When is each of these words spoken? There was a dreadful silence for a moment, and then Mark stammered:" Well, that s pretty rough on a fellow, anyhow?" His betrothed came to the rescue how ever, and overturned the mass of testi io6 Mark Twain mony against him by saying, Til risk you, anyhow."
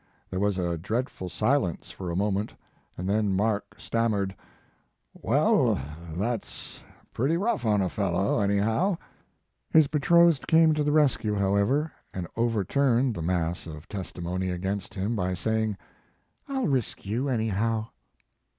There 0.31 0.39
was 0.39 0.57
a 0.57 0.79
dreadful 0.79 1.29
silence 1.29 1.91
for 1.91 2.09
a 2.09 2.15
moment, 2.15 2.55
and 2.97 3.07
then 3.07 3.35
Mark 3.35 3.75
stammered:" 3.79 4.33
Well, 5.21 5.79
that 6.17 6.43
s 6.43 6.83
pretty 7.13 7.37
rough 7.37 7.65
on 7.67 7.81
a 7.81 7.87
fellow, 7.87 8.39
anyhow?" 8.39 8.97
His 9.75 9.85
betrothed 9.85 10.47
came 10.47 10.73
to 10.73 10.83
the 10.83 10.91
rescue 10.91 11.35
how 11.35 11.53
ever, 11.53 11.91
and 12.15 12.25
overturned 12.35 13.13
the 13.13 13.21
mass 13.21 13.67
of 13.67 13.87
testi 13.87 13.87
io6 13.87 13.93
Mark 13.93 14.13
Twain 14.13 14.23
mony 14.23 14.49
against 14.49 14.93
him 14.95 15.15
by 15.15 15.35
saying, 15.35 15.77
Til 16.47 16.67
risk 16.67 17.05
you, 17.05 17.29
anyhow." 17.29 17.89